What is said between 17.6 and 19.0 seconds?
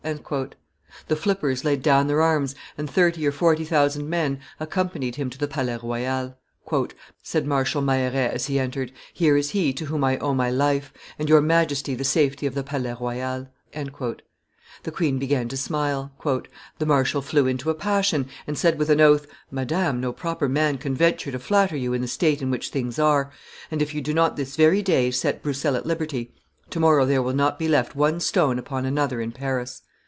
a passion, and said with